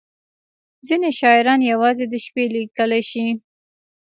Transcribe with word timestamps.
•ځینې 0.87 1.09
شاعران 1.19 1.61
یوازې 1.71 2.05
د 2.09 2.13
شپې 2.25 2.43
لیکلی 2.55 3.01
شي. 3.09 3.27